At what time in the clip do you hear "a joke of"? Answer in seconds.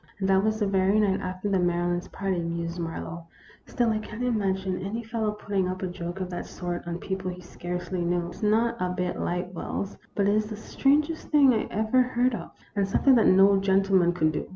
5.83-6.31